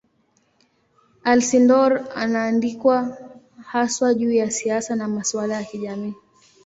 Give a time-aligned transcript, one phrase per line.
[1.23, 3.17] Alcindor anaandikwa
[3.65, 6.13] haswa juu ya siasa na masuala ya kijamii.